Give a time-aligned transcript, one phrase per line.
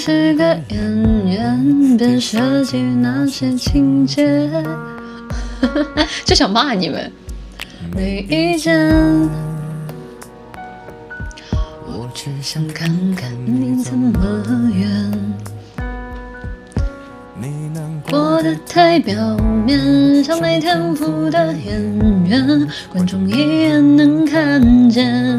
[0.00, 4.50] 是个演员，别设计那些情节。
[6.24, 7.12] 就想骂你们，
[7.94, 8.74] 没意见。
[11.86, 14.18] 我只想看看你怎么
[14.74, 14.88] 圆。
[18.10, 25.38] 过得太表面，像没天赋的演员，观众一眼能看见。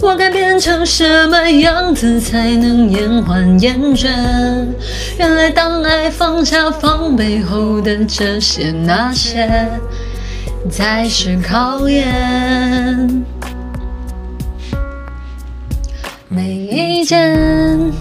[0.00, 4.08] 我该变成什么样子才能延缓厌倦？
[5.18, 9.68] 原来当爱放下防备后的这些那些，
[10.70, 13.24] 才是考验。
[16.28, 17.92] 没意见，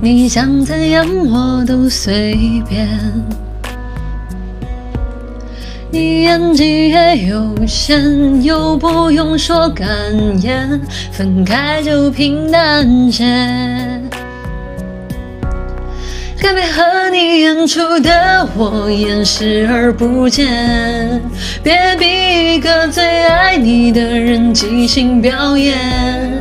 [0.00, 2.88] 你想怎样我都随便。
[5.92, 9.88] 你演技也有限，又不用说感
[10.40, 13.24] 言，分开就平淡些。
[16.38, 21.20] 该配合你演出的我演视而不见，
[21.62, 26.29] 别逼一个最爱你的人即兴表演。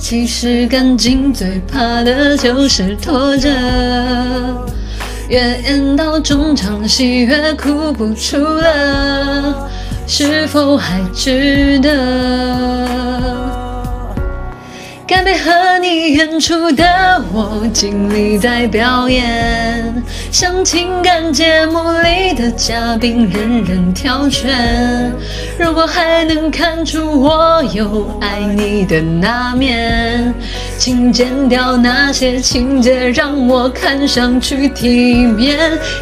[0.00, 3.48] 其实感情最怕的就是拖着，
[5.28, 9.70] 越演到中场戏越哭不出了，
[10.06, 12.88] 是否还值得？
[15.06, 19.79] 该配合你演出的我尽力在表演，
[20.30, 24.50] 像情感节目里的嘉宾任人挑选。
[25.58, 30.32] 如果还能看出我有爱你的那面，
[30.78, 35.58] 请剪掉那些情节，让我看上去体面。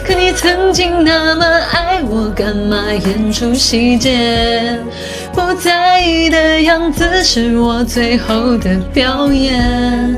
[0.07, 4.79] 可你曾经那么爱我，干嘛演出细节？
[5.33, 10.17] 不在意的样子是我最后的表演，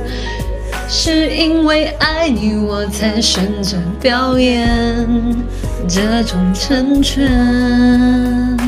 [0.92, 5.08] 是因为爱你我才选择表演
[5.88, 8.59] 这种成全。